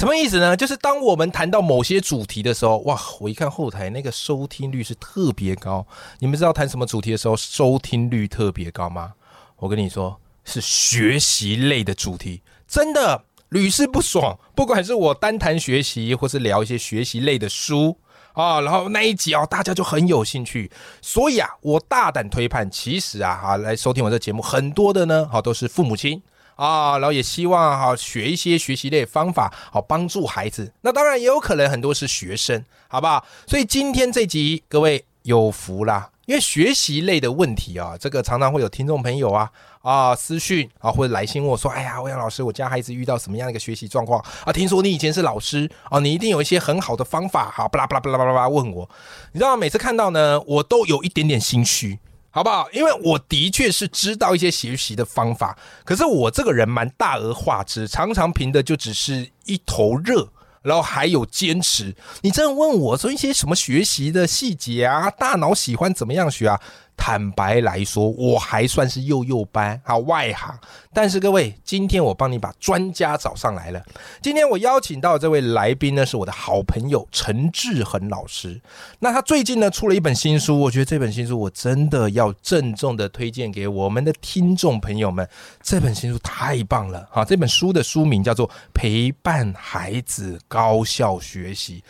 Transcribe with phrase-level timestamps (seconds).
[0.00, 0.56] 什么意思呢？
[0.56, 5.86] 就是当我们谈到某些主题的时候，哇，我一看后台那个收听率是特别高。
[6.20, 9.12] 你们知道谈什么主题的时候收听率特别高吗？
[9.58, 14.38] 我跟你说，是学习类的主题，真的屡试不爽。
[14.54, 17.98] 不管是我单谈学习，或是聊一些学习类的书
[18.32, 20.70] 啊，然后那一集啊，大家就很有兴趣。
[21.02, 26.22] 所以啊，我大胆推判，其实啊，哈，来收听我这节目很多的呢，好，都是父母亲。
[26.60, 30.70] 啊，然后也希望哈学一些学习类方法，好帮助孩子。
[30.82, 33.24] 那当然也有可能很多是学生，好不好？
[33.46, 39.50] 所以今天这集各位有福啦，因为学习类的问题啊，这个常常会有听众朋友啊
[39.80, 44.52] 啊私讯啊或者来信问我说：“哎呀，欧阳老师，我家孩子遇到什么样的一个学习状况啊？
[44.52, 48.86] 听说你以前是老师啊，你一定有一些很好的方法，好，巴拉巴拉巴拉巴拉问我。
[49.32, 51.98] 你知道每次看到呢，我都有一点点心虚。”
[52.30, 52.68] 好不好？
[52.72, 60.28] 因为我的确是知道一些学习的方法，可是我这个人蛮大而化之，常常凭的就只是一头热，
[60.62, 61.94] 然后还有坚持。
[62.22, 65.10] 你这样问我说一些什么学习的细节啊？
[65.10, 66.60] 大脑喜欢怎么样学啊？
[67.02, 70.54] 坦白来说，我还算是幼幼班啊外行。
[70.92, 73.82] 但是各位，今天我帮你把专家找上来了。
[74.20, 78.60] 今天我邀请到这位来宾呢，是我的好朋友陈志恒老师。
[78.98, 85.26] 那他最近呢出了一本新书，我觉得这本新书我真的要郑重的推荐给我们的听众朋友们。
[85.62, 87.24] 这本新书太棒了啊！
[87.24, 91.80] 这本书的书名叫做《陪伴孩子高效学习》。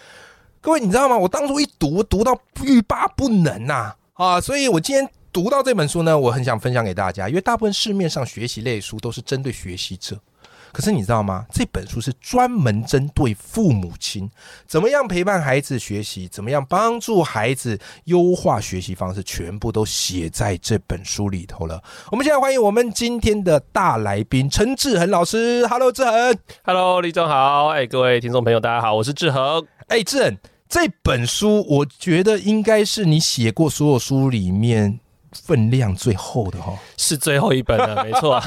[0.60, 1.16] 各位你知道吗？
[1.16, 3.94] 我当初一读，读到欲罢不能呐。
[4.42, 10.20] 所以我今天读到这本书呢，我很想分享给大家，因为大部分市面上学习类书都是针对学习者，
[10.72, 11.46] 可是你知道吗？
[11.50, 14.30] 这本书是专门针对父母亲，
[14.66, 21.82] 怎么样陪伴孩子学习，怎么样帮助孩子优化学习方式，全部都写在这本书里头了。
[22.10, 30.36] 我们现在欢迎我们今天的大来宾陈志恒老师，Hello，志恒，Hello，李总好，哎，各位听众朋友，大家好，我是志恒，哎，志恒。
[30.70, 35.00] 这本书，我觉得应该是你写过所有书里面
[35.32, 38.40] 分量最厚的哈，是最后一本了， 没错。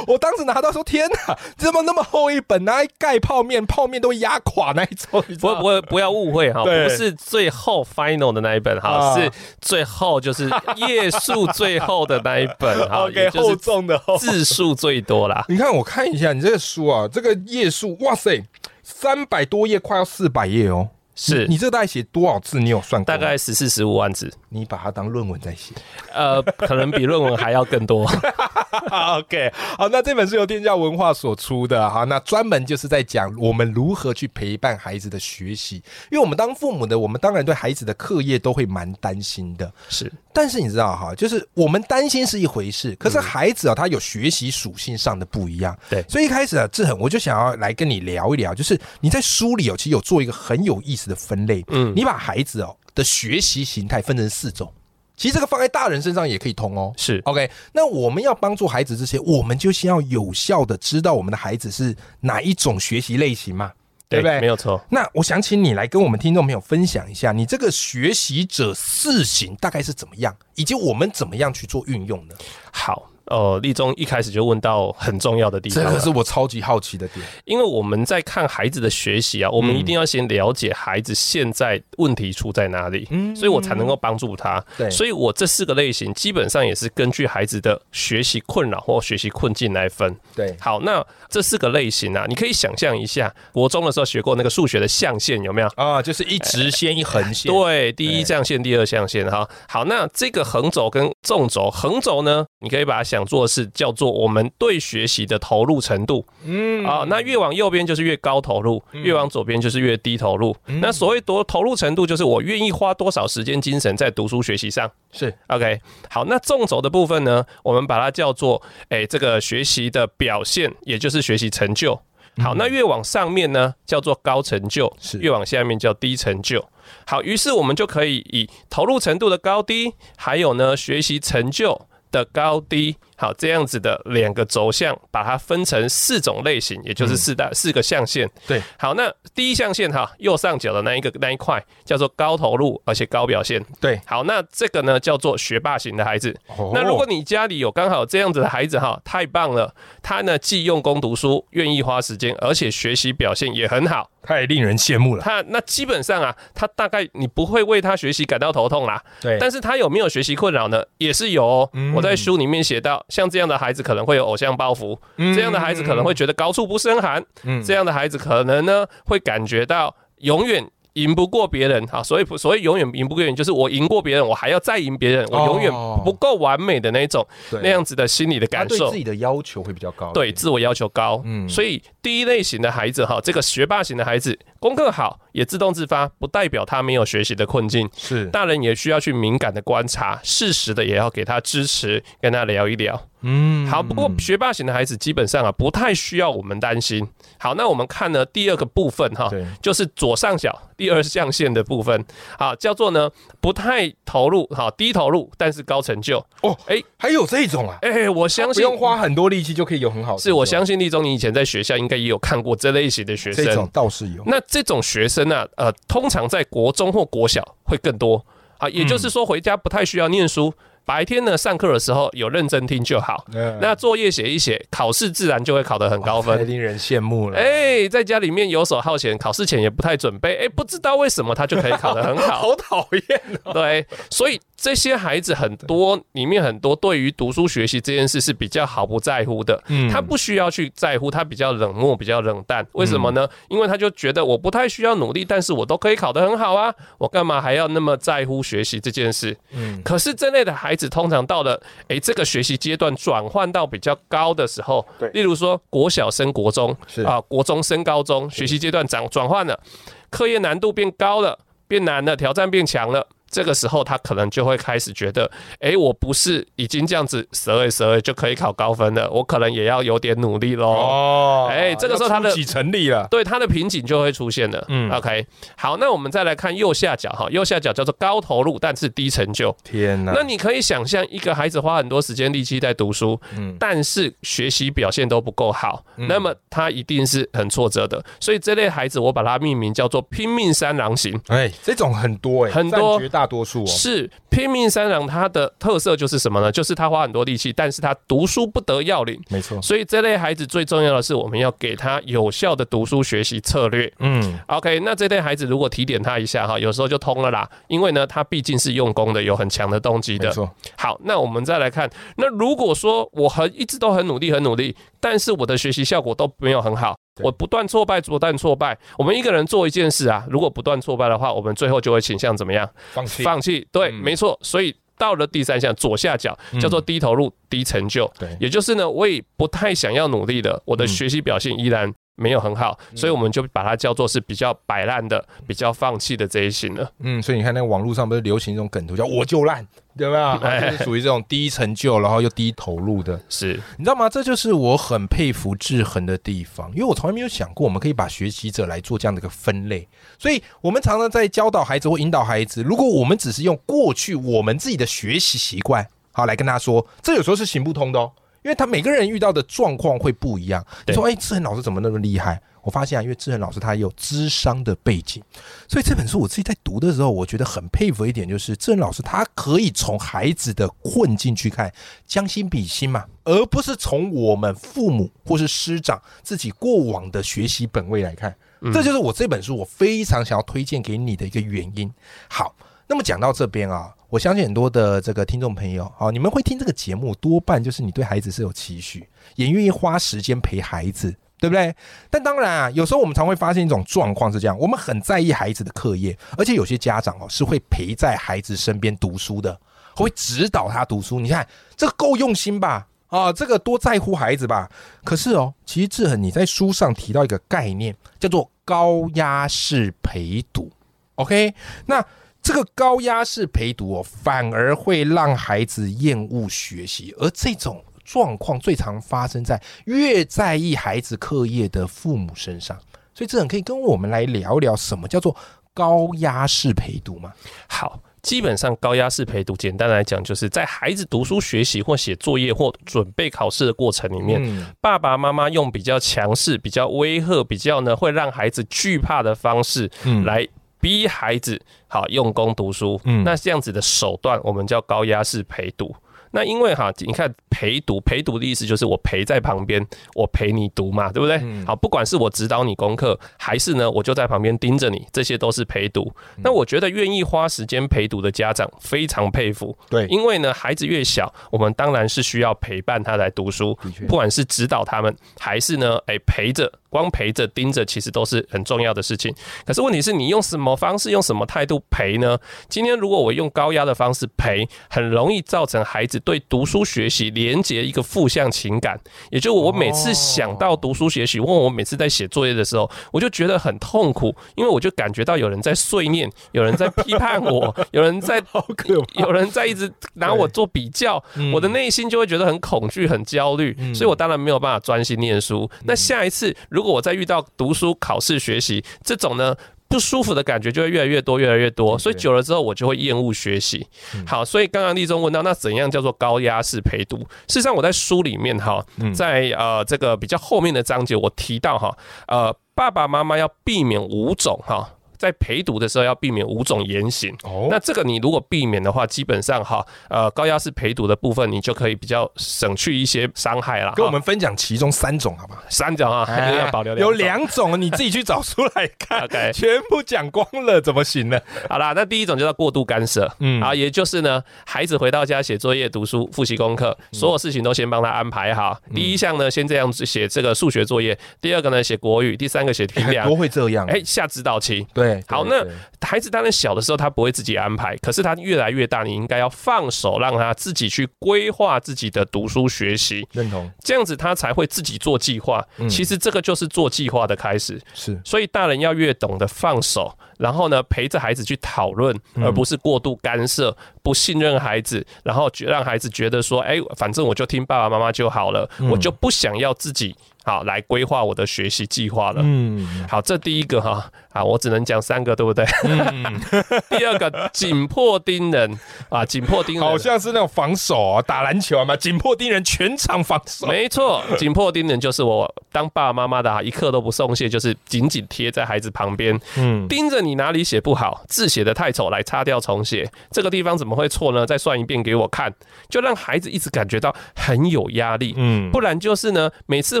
[0.06, 2.66] 我当时拿到说：“天哪，怎么那么厚一本？
[2.66, 9.30] 拿来盖泡面，泡面都压垮那一种。”不不不要误会哈，不是最后 final 的那一本哈，是
[9.62, 15.46] 最后就是页数最厚的那一本哈， 给厚重的字数最多啦。
[15.48, 18.44] 你看，我看一下你这个书啊，这个页数，哇塞，
[18.82, 20.90] 三百多页，快要四百页哦。
[21.14, 22.58] 是你这大概写多少字？
[22.58, 23.06] 你有算过？
[23.06, 24.32] 大概十四十五万字。
[24.48, 25.74] 你把它当论文在写？
[26.12, 28.04] 呃，可能比论文还要更多。
[29.18, 35.76] OK，好，那这本是由天教文化所出的哈，那专门就是在讲我们如何去陪伴孩子的学习。
[36.10, 39.72] 因为我们当父母的，我们当然对孩子的课业都会蛮担心的。
[39.88, 45.76] 是，但是你知道哈，就是我们担心是一回事，可是孩子啊，他有学习属性上的不一样。
[45.88, 51.03] 对，所以一开始啊，志恒我就想要来跟你聊一聊，就是你在书里有其实有做一个很有意思。
[51.08, 54.72] 的分类，嗯，你把孩子哦的学习形态分成四种，
[55.16, 56.92] 其实这个放在大人身上也可以通哦。
[56.96, 57.50] 是，OK。
[57.72, 63.72] 那我们要帮助孩子这些，我们就先要有效的知道我们的孩子是哪一种学习类型嘛，
[64.08, 64.40] 对不对？
[64.40, 64.84] 没有错。
[64.90, 72.34] 那我想请你来跟我们听众朋友分享一下，你这个学习者四型大概是怎么样，以及我们怎么样去做运用呢？
[72.72, 73.10] 好。
[73.26, 77.24] 呃，立中一开始就问到很重要的地方，这个是我超级好奇的点。
[77.44, 84.64] 因为我们在看孩子的学习啊，我们一定要先了解孩子现在问题出在哪里，嗯，所以我才能够帮助他。
[84.76, 90.14] 对，所以我这四个类型基本上也是根据孩子的学习困扰或学习困境来分。
[90.34, 95.68] 对，好，那这四个类型啊，你可以想象一下，国中的时候学过那个数学的象限有没有？
[95.76, 97.52] 啊，就是一直线一横线。
[97.52, 99.30] 对，第一象限，第二象限。
[99.30, 110.56] 哈，好，那这个横轴跟纵轴，横轴呢，你可以把它想做的是叫做我们对学习的投入程度，嗯啊，那越往右边就是越高投入，越往左边就是越低投入。
[110.80, 114.90] 那所谓多投入程度，就是我愿意花多少时间精神在读书学习上。
[115.12, 115.80] 是 OK，
[116.10, 122.00] 好，那纵轴的部分呢，我们把它叫做哎这个学习的表现，也就是学习成就。
[122.42, 126.68] 好，那越往上面呢叫做高成就，是越往下面叫低成就。
[127.06, 131.86] 好，于是我们就可以以投入程度的高低，还有呢学习成就。
[132.14, 138.30] 的高低，好这样子的两个轴向，把它分成四种类型，也就是四大、四个象限。
[138.46, 143.64] 对，好，那第一象限哈，右上角的那一个那一块叫做高投入而且高表现。
[143.80, 146.36] 对，好，那这个呢叫做学霸型的孩子。
[146.74, 154.10] 那如果你家里有刚好这样子的孩子哈，太棒了，他呢既用功读书，愿意花时间，而且学习表现也很好。
[154.26, 155.22] 太令人羡慕了。
[155.22, 159.02] 他那基本上啊，他大概你不会为他学习感到头痛啦。
[159.20, 160.82] 对，但是他有没有学习困扰呢？
[160.96, 161.44] 也是有。
[161.44, 161.70] 哦。
[161.94, 167.24] 我在书里面写到，像这样的孩子可能会有偶像包袱，这样的孩子可能会觉得高处不胜寒，
[167.64, 170.66] 这样的孩子可能呢会感觉到永远。
[170.94, 175.68] 赢不过别人哈，所以所谓永远赢不过别人，就是我赢过别人，我还要再赢别人，我永远
[176.04, 178.78] 不够完美的那种那样子的心理的感受。
[178.78, 181.20] 对自己的要求会比较高，对自我要求高。
[181.24, 187.86] 嗯，所以第一类型的孩子哈，这个学霸型的孩子，功课好也自动自发，不代表他没有学习的困境。
[187.94, 192.98] 是，大人也需要去敏感的观察，适时的也要给他支持，跟他聊一聊。
[193.26, 193.82] 嗯，好。
[193.82, 197.06] 不过学霸型的孩子基本上啊，不太需要我们担心。
[197.38, 199.30] 好，那我们看呢第二个部分哈，
[199.60, 202.02] 就是左上角第二象限的部分，
[202.38, 206.18] 好，叫做呢不太投入，好低投入，但是高成就。
[206.42, 207.78] 哦，哎，还有这种啊？
[207.82, 210.16] 哎，我相信不用花很多力气就可以有很好。
[210.16, 214.22] 是我相信立中，你以前在学校应该也有看过这类型的学生，这种倒是有。
[214.26, 218.24] 那这种学生呢，呃，通常在国中或国小会更多
[218.58, 220.54] 啊，也就是说回家不太需要念书。
[220.84, 223.24] 白天呢，上课的时候有认真听就好。
[223.60, 227.36] 那作业写一写，考试自然就会考得很高分，令人羡慕了。
[227.36, 233.20] 哎，在家里面游手好闲，考试前也不太准备，哎，不知道为什么他就可以考得很好， 好讨厌。
[233.52, 234.40] 对，所以。
[234.64, 239.62] 这些孩子很多，里面很多对于读书学习这件事是比较毫不在乎的。
[239.68, 242.66] 嗯，他不需要去在乎，他比较冷漠，比较冷淡。
[242.72, 243.28] 为什么呢？
[243.50, 249.36] 因为他就觉得我不太需要努力，但是我都可以考得很好啊，我干嘛还要那么在乎学习这件事？
[249.52, 259.60] 嗯，可是这类的孩子通常到了哎这个学习阶段转换到比较高的时候，对，例如说国小升国中，是啊，国中升高中，学习阶段转转换了，
[260.08, 261.38] 课业难度变高了，
[261.68, 263.06] 变难了，挑战变强了。
[263.34, 265.28] 这个时候，他可能就会开始觉得，
[265.58, 270.68] 哎，我不是已经这样子十二十二就可以考高分了，我可能也要有点努力喽。
[270.68, 274.64] 哦，哎，这个时候他的起成立了，对他的瓶颈就会出现了。
[274.68, 275.26] 嗯，OK，
[275.56, 279.52] 好，那我们再来看右下角哈，右下角叫做高投入但是低成就。
[279.64, 280.12] 天哪！
[280.14, 288.00] 那你可以想象一个孩子花很多时间力气在读书，嗯，但是学习表现都不够好，那么他一定是很挫折的。
[288.20, 291.20] 所以这类孩子，我把它命名叫做拼命三郎型。
[291.26, 293.23] 哎，这种很多哎，很多大。
[293.24, 296.52] 大多数哦是拼命三郎，他的特色就是什么呢？
[296.52, 299.18] 就是他花很多力气，但是他读书不得要领。
[299.30, 303.90] 没错，所以这类孩子最重要的是，我们要给他有效的读书学习策略。
[304.00, 307.48] 嗯，OK，那这类孩子如果提点他一下哈，有时候就通了啦。
[307.68, 310.28] 因为呢，他毕竟是用功的，有很强的动机的。
[310.28, 310.50] 没错。
[310.76, 316.94] 好，那我们再来看，那如果说我很一直都很努力，很努力，但是我的学习效果都没有很好。
[317.22, 318.76] 我不断挫败，不断挫败。
[318.98, 322.68] 我们一个人做一件事啊，如果不断挫败的话，我们最后就会倾向怎么样？
[322.92, 323.22] 放弃。
[323.22, 323.66] 放弃。
[323.70, 324.38] 对，没错。
[324.42, 328.10] 所以到了第三项左下角叫做低投入低成就。
[328.18, 331.92] 对，也就是呢，我也不太想要努力的，我的学习表现依然。
[332.16, 336.88] 没有很好，所以我们就把它叫做是比较摆烂的、比较放弃的这一型了。
[337.00, 339.66] 嗯，所以你看那个网络上不是流行一种梗图，叫“我就烂”，
[339.96, 340.38] 对吧？
[340.38, 343.20] 就是属于这种低成就，然后又低投入的。
[343.28, 344.08] 是，你知道吗？
[344.08, 349.88] 这就是我很佩服志恒的地方，因为我从来没有想过我们可以把学习者来做这样的一个分类。
[350.18, 358.12] 所以我们常常在教导孩子或引导孩子，如果我们只是用过去我们自己的学习习惯，好来跟他说，这有时候是行不通的哦。
[358.42, 360.62] 因为他每个人遇到的状况会不一样。
[360.86, 362.42] 你说，哎，志恒老师怎么那么厉害？
[362.64, 365.22] 我发现啊，因为志恒老师他有智商的背景，
[365.68, 371.72] 所以这本书我自己在读的时候，我觉得很佩服一点，就是志恒老师他可以从孩子的困境去看，
[372.06, 378.34] 将心比心嘛，而不是从我们父母或是师长自己过往的学习本位来看。
[378.72, 381.92] 这就是我这本书我非常想要推荐给你的一个原因。
[382.28, 382.56] 好。
[382.86, 391.76] 那么讲到这边啊，我相信很多的这个听众朋友，啊，你们会听这个节目，多半就是你对孩子是有期许，也愿意花时间陪孩子，对不对？
[392.08, 399.60] 但当然啊，有时候我们常会发现一种状况是这样，我们很在意孩子的课业，而且有些家长哦是会陪在孩子身边读书的，
[399.94, 401.20] 会指导他读书。
[401.20, 401.46] 你看
[401.76, 402.86] 这个够用心吧？
[403.08, 404.70] 啊，这个多在乎孩子吧？
[405.04, 410.72] 可是哦，其实志恒你在书上提到一个概念，叫做高压式陪读。
[411.16, 412.02] OK，那。
[412.44, 422.78] 这个高压式陪读哦，反而会让孩子厌恶学习，而这种状况最常发生在越在意孩子课业的父母身上。
[423.14, 425.36] 所以，这很可以跟我们来聊聊什么叫做
[425.72, 427.32] 高压式陪读吗？
[427.68, 428.00] 好。
[428.24, 439.90] 基本上高压式陪读，简单来讲，就是在孩子读书学习或写作业或准备考试的过程里面，爸爸妈妈用比较强势、比较威吓、比较呢会让孩子惧怕的方式
[440.24, 440.48] 来
[440.80, 442.98] 逼孩子好用功读书。
[443.26, 445.94] 那这样子的手段，我们叫高压式陪读。
[446.34, 451.40] 那因为哈，你看陪读，陪读的意思就是我陪在旁边，我陪你读嘛，对不对？
[451.64, 456.12] 好，不管是我指导你功课，还是呢，我就在旁边盯着你，这些都是陪读。
[456.42, 459.78] 那我觉得愿意花时间陪读的家长非常佩服。
[459.88, 466.72] 对，因为呢，孩子越小，我们当然是需要陪伴他来读书，不管是指导他们，还是呢，哎陪着。
[466.94, 469.34] 光陪着盯着，其实都是很重要的事情。
[469.66, 472.38] 可是问题是你用什么方式、用什么态度陪呢？
[472.68, 478.96] 今天如果我用高压的方式陪，很容易造成孩子对读书学习连接一个负向情感。
[479.32, 491.20] 也就我每次想到读书学习，问我每次在写作业的时候，我就觉得很痛苦，因为我就感觉到有人在碎念，有人在批判我， 有人在好可怕，有人在一直拿我做比较，
[491.52, 495.68] 我的内心就会觉得很恐惧、很焦虑，所以我当然没有办法专心念书。
[495.82, 499.56] 那下一次如如果我在遇到读书、考试、学习这种呢
[499.88, 503.86] 不舒服的感觉，就会越来越多、越来越多，所以久了之后，我就会厌恶学习。
[504.26, 507.18] 好，所以刚刚立中问到，那怎样叫做高压式陪读？
[507.48, 514.90] 事实上，我在书里面哈，在呃这个比较后面的章节，我提到哈，呃，爸爸妈妈要避免五种哈。
[515.24, 517.34] 在陪读的时候要避免五种言行。
[517.44, 523.94] 哦，那这个你如果避免的话，基本上哈，呃，高压式陪读的部分你就可以比较省去一些伤害了。
[523.96, 525.62] 跟我们分享其中三种好不好？
[525.70, 529.22] 三种啊，还要保留有两种，你自己去找出来看。
[529.24, 531.40] OK，全部讲光了怎么行呢？
[531.70, 533.26] 好啦，那第一种叫做过度干涉。
[533.38, 538.78] 嗯，啊，也就是呢，孩子回到家写作业、读书、复习功课，所有事情都先帮他安排好。
[538.94, 543.26] 第一项呢，先这样子写这个数学作业；第二个呢，写国语；第三个写评量。
[543.30, 543.86] 都会这样。
[543.86, 544.86] 哎，下指导期。
[544.92, 545.13] 对。
[545.26, 545.64] 好，那
[546.00, 553.26] 孩子当然小的时候他不会自己安排，可是他越来越大，你应该要放手让他自己去规划自己的读书学习。
[553.32, 555.64] 认同，这样子他才会自己做计划。
[555.88, 557.80] 其实这个就是做计划的开始。
[557.94, 570.14] 是，所以大人要越懂得放手，然后呢陪着孩子去讨论，而不是过度干涉、不信任孩子，然后让孩子觉得说，哎，反正我就听爸爸妈妈就好了，我就不想要自己。
[570.46, 572.42] 好，来规划我的学习计划了。
[572.44, 575.64] 嗯，好，这第一个哈，啊，我只能讲三个，对不对？
[575.84, 576.38] 嗯。
[576.90, 583.66] 第二个紧迫盯人啊，紧迫盯人，好像是那种防守啊，打篮球嘛，紧迫盯人，全场防守。
[583.66, 593.08] 没错，紧迫盯人就是我当爸爸妈妈的啊，一刻都不松懈，就是紧紧贴在孩子旁边，嗯，盯着你哪里写不好，字写的太丑，来擦掉重写。
[593.30, 594.44] 这个地方怎么会错呢？
[594.44, 595.54] 再算一遍给我看，
[595.88, 598.34] 就让孩子一直感觉到很有压力。
[598.36, 600.00] 嗯，不然就是呢，每次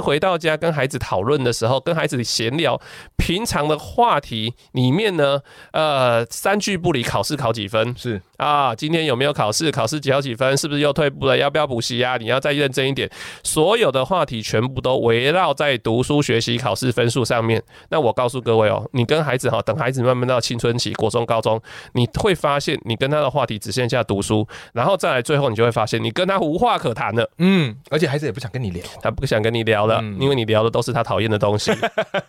[0.00, 2.80] 回到家跟孩子讨论的时候，跟孩子闲聊
[3.16, 7.94] 平常的话题里面呢，呃，三句不离考试考几分？
[7.96, 8.22] 是。
[8.36, 9.70] 啊，今天有没有考试？
[9.70, 10.56] 考试考几分？
[10.56, 11.36] 是不是又退步了？
[11.36, 12.16] 要不要补习啊？
[12.16, 13.08] 你要再认真一点。
[13.42, 17.62] 所有的话题全部都围绕在读书、学习、考试分数上面。
[17.90, 21.60] 那我告诉各位哦，你跟孩子哈，等孩子慢慢到青春期，国中、高中，
[21.92, 27.30] 你会发现你跟他的话题只剩下读书，然后再来最后你就会发现你跟他无话可谈了。
[27.38, 31.70] 嗯，而且孩子也不想跟你聊，他不想跟你聊了，因为你聊的都是他讨厌的东西。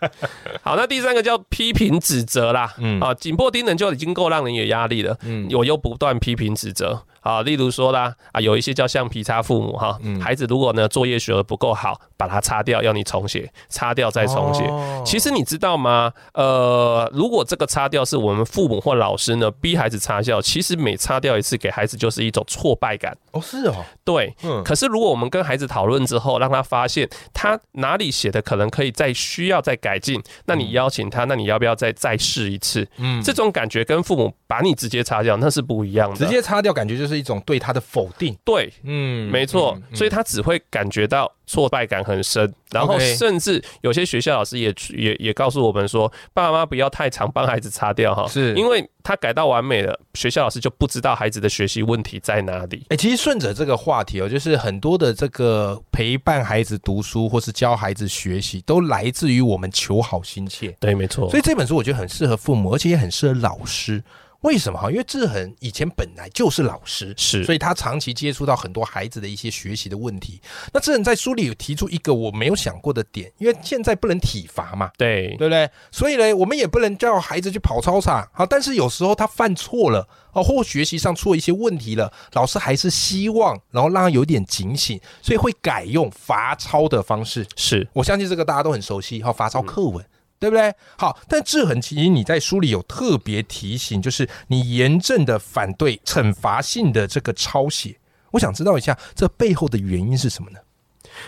[0.62, 2.74] 好，那第三个叫批评指责啦。
[2.78, 5.18] 嗯啊，紧迫盯人就已经够让人有压力了。
[5.24, 7.04] 嗯，我又不乱批评指责。
[7.26, 14.64] 啊，例如说啦，啊，有一些叫橡皮擦父母哈，孩子如果呢作业学的不够好，把它擦掉，要你重写，擦掉再重写。
[15.04, 16.14] 其实你知道吗？
[16.36, 23.18] 呃，如果这个擦掉是我们父母或老师呢逼孩子擦掉，其实每擦掉一次给孩子就是一种挫败感。
[23.32, 24.36] 哦，是哦，对。
[24.44, 24.64] 嗯。
[24.64, 32.88] 可是如果我们跟孩子讨论之后，让他发现他哪里写的可能可以再需要再改进，那你邀请他，那你要不要再再试一次？
[32.98, 36.18] 嗯，这种感觉跟父母把你直接擦掉那是不一样的。
[36.18, 37.15] 直接擦掉感觉就是。
[37.18, 52.86] 一种对他的否定，对，嗯，没错，所以他只会感觉到挫败感很深，然后甚至有些学校老师也也也告诉我们说，爸爸妈妈不要太常帮孩子擦掉哈，是因为他改到完美了，学校老师就不知道孩子的学习问题在哪里。
[52.90, 60.76] 哎，其实顺着这个话题哦，就是很多的这个陪伴孩子读书或是教孩子学习，都来自于我们求好心切。
[60.80, 61.30] 对，没错。
[61.30, 64.04] 所以这本书我觉得很适合父母，而且也很适合老师。
[64.46, 64.92] 为什么哈？
[64.92, 70.40] 因为志恒以前本来就是老师，是，所以他长期接触到很多孩子的一些学习的问题。
[70.72, 75.68] 那志恒在书里有提出一个我没有想过的点，因为现在不能体罚嘛，对对不对？
[75.92, 78.46] 所以呢，我们也不能叫孩子去跑操场好。
[78.46, 87.44] 但是有时候他犯错了啊，或学习上出了一些问题了，老师还是希望然后让他有点警醒，所以会改用罚抄的方式。
[87.56, 90.06] 是我相信这个大家都很熟悉哈，罚抄课文。
[90.46, 90.72] 对不对？
[90.96, 97.98] 好，但志恒其实你在书里有特别提醒，就是你严正的反对惩罚性的这个抄写。
[98.30, 100.60] 我想知道一下，这背后的原因是什么呢？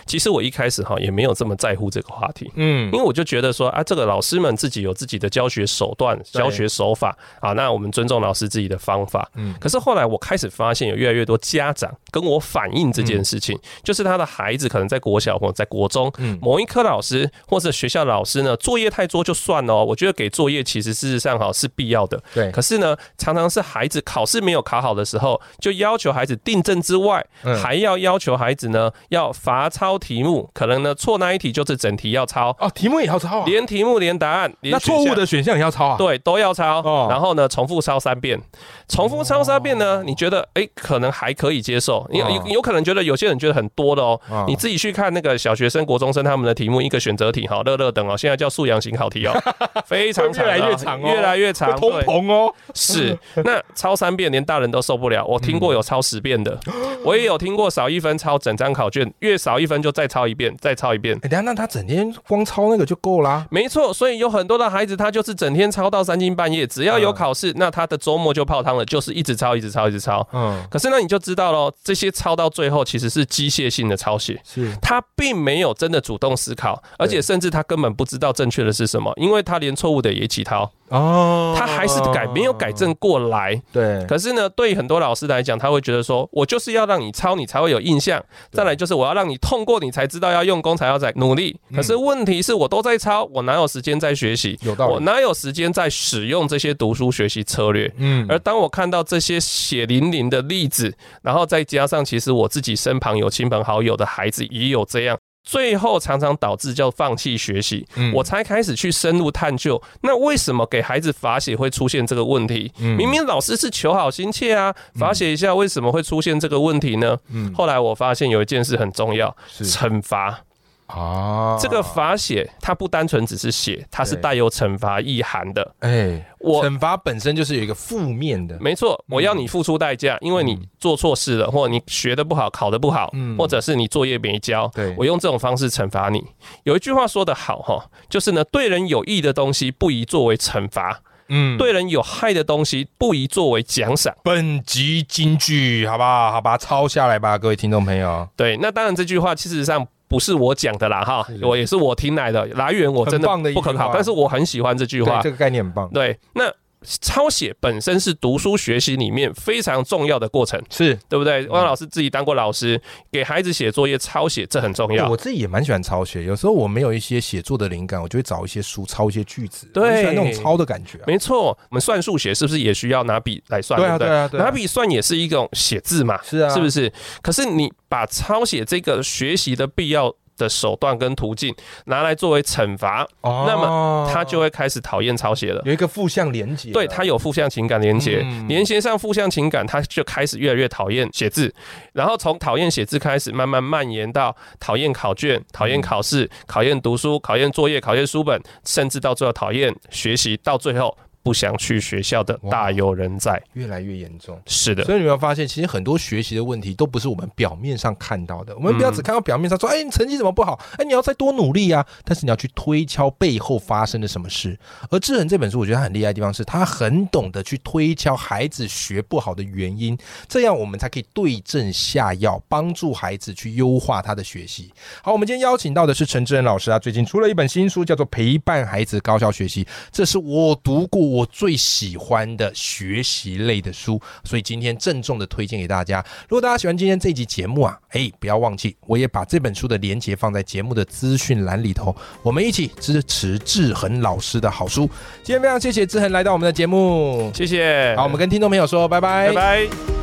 [0.06, 9.54] 其实我一开始哈也没有这么在乎这个话题，嗯，因为我就觉得说啊，这个老师们自己有自己的教学手段、教学手法啊，那我们尊重老师自己的方法，嗯。
[9.60, 22.50] 可是后来我开始发现，有越来越多家长跟我反映这件事情，就是他的孩子可能在国小或者在国中，某一科老师或者学校老师呢，作业太多就算了，我觉得给作业其实事实上哈是必要的，对。
[22.50, 27.24] 可是呢，常常是孩子考试没有考好的时候，就要求孩子订正之外，
[27.62, 30.50] 还要要求孩子呢要罚抄题目。
[30.52, 32.50] 可能呢，错那一题就是整题要抄。
[32.58, 37.08] 哦，题目也要抄，连题目连答案，那错误的选项也要抄啊，对，都要抄。
[37.08, 38.40] 然后呢，重复抄三遍，
[38.88, 44.20] 重复抄三遍呢，你觉得哎，可能还可以接受，你有有可能觉得有些人觉得很多的哦。
[44.48, 49.32] 你自己去看那个小学生、国中生他们的题目，一个选择题哈，乐乐等哦，现在叫素养型考题哦，
[49.86, 52.52] 非常长，越来越长，越来越长，通膨哦。
[52.74, 55.24] 是，那抄三遍连大人都受不了。
[55.24, 56.58] 我听过有抄十遍的，
[57.04, 61.16] 我也有听过少一分抄整张考卷，越少一分就再抄一遍，再抄一遍。
[61.20, 63.46] 等下，那他整天光抄那个就够啦。
[63.50, 70.26] 没错，所以有很多的孩子，他就是整天抄到三更半夜，只要有考试，那他的周末就泡汤了，就是一直抄，一直抄，一直抄。
[70.32, 70.66] 嗯。
[70.70, 80.72] 可是那你就知道喽，这些抄到最后其实是机械性的抄写，是他并没有真的主动思考，而且甚至他根本不知道正确的是什么，因为他连错误的也一起抄。
[80.88, 83.60] 哦，他还是改没有改正过来。
[83.72, 88.22] 对，可是呢，对于很多老师来讲，他会觉得说，我就是要让你抄，你才会有印象。
[88.50, 91.58] 再来就是我要让你痛过，你才知道要用功，才要在努力。
[91.74, 94.58] 可是问题是我都在抄，我哪有时间在学习？
[94.62, 97.92] 有道理，我哪有时间在使用这些读书学习策略？
[97.98, 105.18] 嗯，而当我看到这些血淋淋的例子，然后再加上其实我自己身旁有亲朋好友的孩子也有这样。
[105.48, 112.70] 最后常常导致叫放弃学习，我才开始去深入探究，那为什么给孩子罚写会出现这个问题？
[112.78, 117.16] 明明老师是求好心切啊，罚写一下为什么会出现这个问题呢？
[117.54, 120.40] 后来我发现有一件事很重要，惩罚。
[120.88, 125.74] 啊，这个罚写它不单纯只是写，它是带有惩罚意涵的。
[125.80, 136.24] 哎，我惩罚本身就是有一个负面的，没错，我要你付出代价，因为你做错事了，或者你学的不好，考的不好，或者是你作业没交，对我用这种方式惩罚你。
[136.64, 144.14] 有一句话说得好哈，就是呢，对人有益的东西不宜作为惩罚，嗯，对人有害的东西不宜作为奖赏。
[144.24, 146.32] 本集金句，好不好？
[146.32, 148.26] 好吧，抄下来吧，各位听众朋友。
[148.34, 149.86] 对，那当然这句话事实上。
[150.08, 155.88] 不是我讲的啦，哈，我也是我听来的，来源我真的不可靠，但是我很喜欢这句话，这个概念很棒。
[155.90, 156.44] 对，那。
[156.82, 161.46] 抄写本身是读书学习里面非常重要的过程，是对不对？
[161.48, 165.08] 汪老师自己当过老师，给孩子写作业抄写，这很重要。
[165.08, 170.98] 我自己也蛮喜欢抄写，有时候我没有一些写作的灵感，我就会找一些书抄一些句子，对，喜欢那种抄的感觉。
[171.06, 173.80] 没错，我们算数学是不是也需要拿笔来算？
[173.80, 176.92] 对啊，对啊，拿笔算也是一种写字嘛，是啊，是不是？
[177.22, 180.14] 可是你把抄写这个学习的必要。
[180.38, 185.60] 的手段跟途径拿来作为惩罚，那么他就会开始讨厌抄写了。
[185.66, 191.52] 有一个负向连接，对他有负向情感连接，连接上负向情感，他就开始越来越讨厌写字，
[191.92, 200.96] 然后从讨厌写字开始，慢慢蔓延到讨厌考卷、讨厌考试、讨厌读书、讨厌作业、讨厌书本，甚至到最后讨厌学习，到最后。
[201.28, 204.40] 不想去学校的大有人在，越来越严重。
[204.46, 208.56] 是的，所以你有没有发现，其实很多学习的问题都不是我们表面上看到的。
[208.56, 210.58] 我们不要只看到表面上说，哎，你成绩怎么不好？
[210.78, 211.86] 哎，你要再多努力啊！
[212.02, 214.58] 但是你要去推敲背后发生了什么事。
[214.88, 219.94] 而《智恒》这本书，我觉得它很厉害的地方是，他很懂得去推敲孩子学不好的原因，
[220.26, 224.72] 这样我们才可以对症下药，帮助孩子去优化他的学习。
[225.02, 229.62] 好，我们今天邀请到的是陈志仁老师啊，最近出了一本新书，叫做《陪伴孩子高效学习》，
[229.92, 231.17] 这是我读过。
[231.18, 236.04] 我最喜欢的学习类的书，所以今天郑重的推荐给大家。
[236.28, 244.88] 如果大家喜欢今天这集节目啊，哎，不要忘记，我也把这本书的连接放在节目的资讯栏里头，我们一起支持志恒老师的好书。
[245.24, 247.96] 今天非常谢谢志恒来到我们的节目，谢谢。
[247.96, 249.97] 好，我们跟听众朋友说拜拜，拜拜。